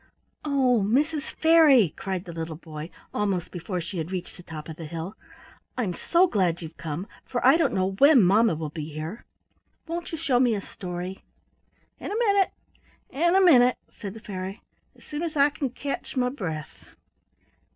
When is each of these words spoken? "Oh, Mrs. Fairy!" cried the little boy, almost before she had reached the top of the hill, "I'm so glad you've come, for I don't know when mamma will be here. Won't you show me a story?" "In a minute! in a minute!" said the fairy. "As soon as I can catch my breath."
"Oh, 0.43 0.83
Mrs. 0.83 1.21
Fairy!" 1.31 1.89
cried 1.95 2.25
the 2.25 2.33
little 2.33 2.55
boy, 2.55 2.89
almost 3.13 3.51
before 3.51 3.79
she 3.79 3.99
had 3.99 4.11
reached 4.11 4.35
the 4.35 4.41
top 4.41 4.67
of 4.67 4.77
the 4.77 4.87
hill, 4.87 5.15
"I'm 5.77 5.93
so 5.93 6.25
glad 6.25 6.59
you've 6.63 6.75
come, 6.77 7.05
for 7.23 7.45
I 7.45 7.55
don't 7.55 7.75
know 7.75 7.91
when 7.91 8.23
mamma 8.23 8.55
will 8.55 8.71
be 8.71 8.89
here. 8.91 9.25
Won't 9.85 10.11
you 10.11 10.17
show 10.17 10.39
me 10.39 10.55
a 10.55 10.59
story?" 10.61 11.23
"In 11.99 12.11
a 12.11 12.17
minute! 12.17 12.49
in 13.11 13.35
a 13.35 13.41
minute!" 13.41 13.77
said 13.93 14.15
the 14.15 14.19
fairy. 14.19 14.63
"As 14.95 15.05
soon 15.05 15.21
as 15.21 15.35
I 15.37 15.51
can 15.51 15.69
catch 15.69 16.17
my 16.17 16.29
breath." 16.29 16.95